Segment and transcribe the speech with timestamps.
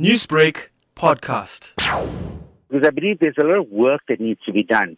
[0.00, 1.74] Newsbreak podcast.
[2.68, 4.96] Because I believe there's a lot of work that needs to be done.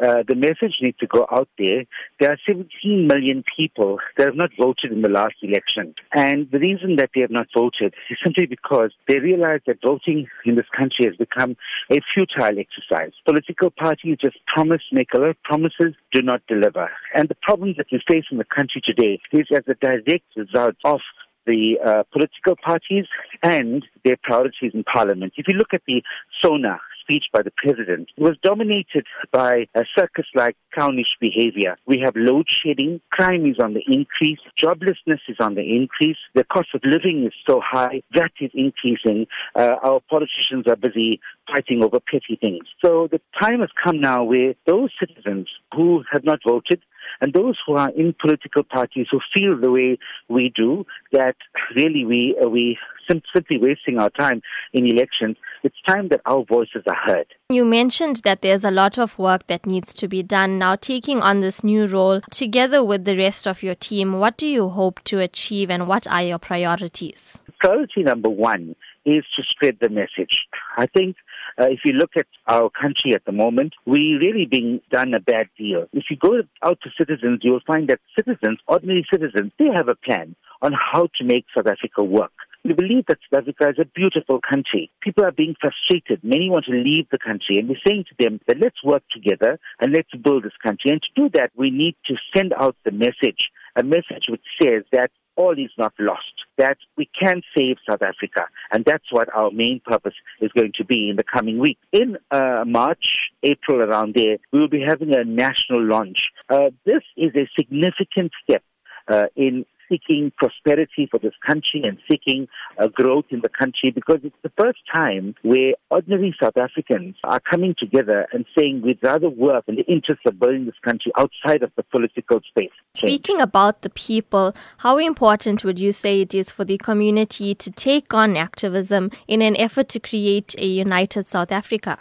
[0.00, 1.84] Uh, the message needs to go out there.
[2.18, 5.94] There are 17 million people that have not voted in the last election.
[6.14, 10.28] And the reason that they have not voted is simply because they realize that voting
[10.46, 11.54] in this country has become
[11.90, 13.12] a futile exercise.
[13.26, 16.88] Political parties just promise, make a lot of promises, do not deliver.
[17.14, 20.76] And the problem that we face in the country today is as a direct result
[20.84, 21.00] of
[21.48, 23.06] the uh, political parties
[23.42, 25.32] and their priorities in parliament.
[25.36, 26.02] If you look at the
[26.42, 31.76] SONA speech by the president, it was dominated by a circus-like clownish behavior.
[31.86, 36.44] We have load shedding, crime is on the increase, joblessness is on the increase, the
[36.44, 39.26] cost of living is so high, that is increasing.
[39.54, 41.18] Uh, our politicians are busy
[41.50, 42.64] fighting over petty things.
[42.84, 46.82] So the time has come now where those citizens who have not voted
[47.20, 51.36] and those who are in political parties who feel the way we do, that
[51.74, 56.82] really we, uh, we simply wasting our time in elections, it's time that our voices
[56.86, 57.26] are heard.
[57.48, 60.58] You mentioned that there's a lot of work that needs to be done.
[60.58, 64.46] Now, taking on this new role together with the rest of your team, what do
[64.46, 67.38] you hope to achieve and what are your priorities?
[67.60, 70.38] Priority number one is to spread the message.
[70.76, 71.16] I think
[71.58, 75.20] uh, if you look at our country at the moment, we really being done a
[75.20, 75.86] bad deal.
[75.92, 79.88] If you go out to citizens, you will find that citizens, ordinary citizens, they have
[79.88, 82.32] a plan on how to make South Africa work.
[82.64, 84.90] We believe that South Africa is a beautiful country.
[85.00, 86.22] People are being frustrated.
[86.22, 87.58] Many want to leave the country.
[87.58, 90.90] And we're saying to them that let's work together and let's build this country.
[90.90, 94.82] And to do that, we need to send out the message, a message which says
[94.92, 98.46] that all is not lost, that we can save South Africa.
[98.72, 101.78] And that's what our main purpose is going to be in the coming week.
[101.92, 103.06] In uh, March,
[103.44, 106.18] April, around there, we will be having a national launch.
[106.50, 108.62] Uh, this is a significant step
[109.06, 114.18] uh, in seeking prosperity for this country and seeking uh, growth in the country because
[114.22, 119.28] it's the first time where ordinary South Africans are coming together and saying we'd rather
[119.28, 122.70] work in the interests of building this country outside of the political space.
[122.94, 127.70] Speaking about the people, how important would you say it is for the community to
[127.70, 131.98] take on activism in an effort to create a united South Africa?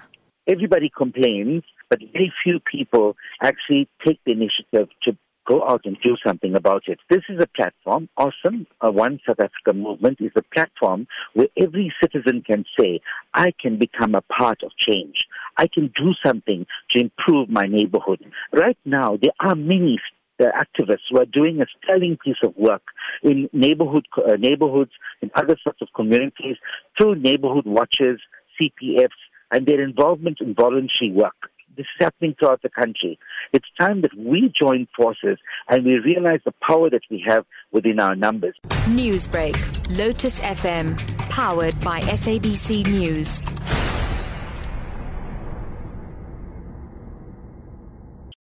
[0.48, 6.16] Everybody complains, but very few people actually take the initiative to go out and do
[6.26, 7.00] something about it.
[7.10, 8.68] This is a platform, awesome.
[8.82, 13.00] A One South Africa movement is a platform where every citizen can say,
[13.34, 15.26] I can become a part of change.
[15.58, 18.20] I can do something to improve my neighborhood.
[18.52, 20.00] Right now, there are many
[20.40, 22.84] the activists who are doing a sterling piece of work
[23.24, 24.92] in neighborhood uh, neighborhoods
[25.22, 26.58] in other sorts of communities
[26.96, 28.20] through neighborhood watches,
[28.62, 29.10] CPFs,
[29.52, 31.50] and their involvement in voluntary work.
[31.78, 33.20] This is happening throughout the country.
[33.54, 35.38] It's time that we join forces
[35.70, 38.56] and we realize the power that we have within our numbers.
[38.88, 39.56] Newsbreak,
[39.96, 40.98] Lotus FM,
[41.30, 43.46] powered by SABC News.